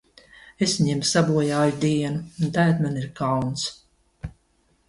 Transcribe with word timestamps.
Es 0.67 0.71
viņiem 0.77 1.03
sabojāju 1.09 1.77
dienu, 1.85 2.23
un 2.47 2.57
tagad 2.57 2.81
man 2.87 2.99
ir 3.03 3.09
kauns. 3.21 3.67